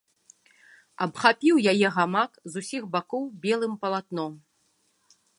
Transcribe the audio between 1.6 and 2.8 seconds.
яе гамак з